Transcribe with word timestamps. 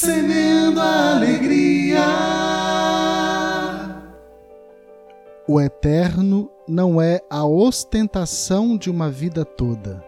semeando 0.00 0.80
a 0.80 1.16
alegria. 1.16 2.00
O 5.46 5.60
eterno 5.60 6.50
não 6.66 7.02
é 7.02 7.20
a 7.28 7.44
ostentação 7.44 8.78
de 8.78 8.90
uma 8.90 9.10
vida 9.10 9.44
toda, 9.44 10.02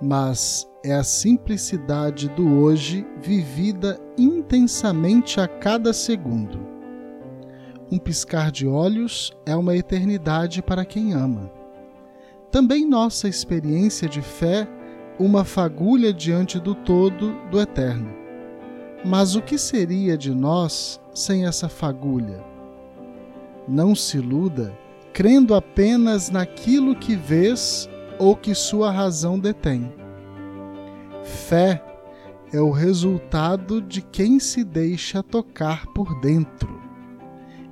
mas 0.00 0.68
é 0.84 0.92
a 0.92 1.04
simplicidade 1.04 2.28
do 2.30 2.58
hoje 2.58 3.06
vivida 3.20 3.96
intensamente 4.18 5.40
a 5.40 5.46
cada 5.46 5.92
segundo. 5.92 6.58
Um 7.92 7.98
piscar 7.98 8.50
de 8.50 8.66
olhos 8.66 9.32
é 9.46 9.54
uma 9.54 9.76
eternidade 9.76 10.60
para 10.60 10.84
quem 10.84 11.12
ama. 11.12 11.48
Também 12.50 12.88
nossa 12.88 13.28
experiência 13.28 14.08
de 14.08 14.20
fé, 14.20 14.66
uma 15.16 15.44
fagulha 15.44 16.12
diante 16.12 16.58
do 16.58 16.74
todo 16.74 17.36
do 17.52 17.60
eterno. 17.60 18.21
Mas 19.04 19.34
o 19.34 19.42
que 19.42 19.58
seria 19.58 20.16
de 20.16 20.34
nós 20.34 21.00
sem 21.12 21.46
essa 21.46 21.68
fagulha? 21.68 22.44
Não 23.66 23.94
se 23.94 24.18
iluda 24.18 24.72
crendo 25.12 25.54
apenas 25.54 26.30
naquilo 26.30 26.96
que 26.96 27.14
vês 27.14 27.88
ou 28.18 28.34
que 28.34 28.54
sua 28.54 28.90
razão 28.90 29.38
detém. 29.38 29.92
Fé 31.22 31.82
é 32.52 32.60
o 32.60 32.70
resultado 32.70 33.80
de 33.80 34.00
quem 34.00 34.38
se 34.38 34.64
deixa 34.64 35.22
tocar 35.22 35.86
por 35.88 36.20
dentro. 36.20 36.80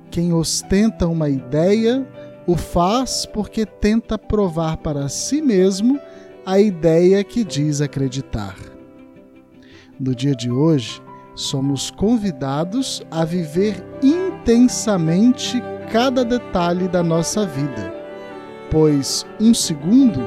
Quem 0.09 0.33
ostenta 0.33 1.07
uma 1.07 1.29
ideia 1.29 2.07
o 2.45 2.55
faz 2.55 3.25
porque 3.25 3.65
tenta 3.65 4.17
provar 4.17 4.77
para 4.77 5.07
si 5.07 5.41
mesmo 5.41 5.99
a 6.45 6.59
ideia 6.59 7.23
que 7.23 7.43
diz 7.43 7.81
acreditar. 7.81 8.57
No 9.99 10.15
dia 10.15 10.35
de 10.35 10.49
hoje, 10.51 11.01
somos 11.35 11.89
convidados 11.91 13.01
a 13.09 13.23
viver 13.23 13.83
intensamente 14.01 15.61
cada 15.91 16.23
detalhe 16.23 16.87
da 16.87 17.03
nossa 17.03 17.45
vida, 17.45 17.93
pois 18.69 19.25
um 19.39 19.53
segundo 19.53 20.21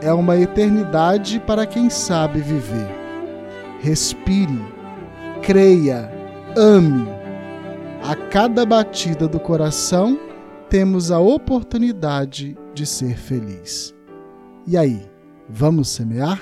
é 0.00 0.12
uma 0.12 0.36
eternidade 0.36 1.40
para 1.40 1.66
quem 1.66 1.90
sabe 1.90 2.40
viver. 2.40 2.88
Respire, 3.80 4.64
creia, 5.42 6.10
ame. 6.56 7.08
A 8.02 8.14
cada 8.14 8.64
batida 8.64 9.26
do 9.26 9.40
coração, 9.40 10.18
temos 10.68 11.10
a 11.10 11.18
oportunidade 11.18 12.56
de 12.74 12.86
ser 12.86 13.16
feliz. 13.16 13.94
E 14.66 14.76
aí, 14.76 15.02
vamos 15.48 15.88
semear? 15.88 16.40